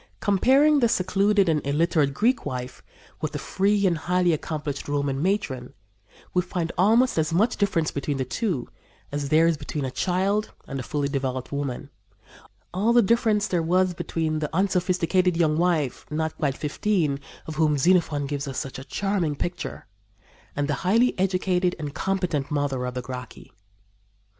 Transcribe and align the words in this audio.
Comparing 0.19 0.79
the 0.79 0.89
secluded 0.89 1.47
and 1.47 1.61
illiterate 1.63 2.11
Greek 2.11 2.43
wife 2.43 2.81
with 3.21 3.33
the 3.33 3.37
free 3.37 3.85
and 3.85 3.99
highly 3.99 4.33
accomplished 4.33 4.87
Roman 4.87 5.21
matron, 5.21 5.75
we 6.33 6.41
find 6.41 6.71
almost 6.75 7.19
as 7.19 7.31
much 7.31 7.55
difference 7.55 7.91
between 7.91 8.17
the 8.17 8.25
two 8.25 8.67
as 9.11 9.29
there 9.29 9.45
is 9.45 9.57
between 9.57 9.85
a 9.85 9.91
child 9.91 10.53
and 10.67 10.79
a 10.79 10.81
fully 10.81 11.07
developed 11.07 11.51
woman 11.51 11.91
all 12.73 12.93
the 12.93 13.03
difference 13.03 13.47
there 13.47 13.61
was 13.61 13.93
between 13.93 14.39
the 14.39 14.49
unsophisticated 14.55 15.37
young 15.37 15.55
wife, 15.55 16.07
not 16.09 16.35
quite 16.35 16.57
fifteen, 16.57 17.19
of 17.45 17.57
whom 17.57 17.77
Xenophon 17.77 18.25
gives 18.25 18.47
us 18.47 18.57
such 18.57 18.79
a 18.79 18.83
charming 18.83 19.35
picture, 19.35 19.85
and 20.55 20.67
the 20.67 20.73
highly 20.81 21.13
educated 21.19 21.75
and 21.77 21.93
competent 21.93 22.49
mother 22.49 22.87
of 22.87 22.95
the 22.95 23.03
Gracchi. 23.03 23.51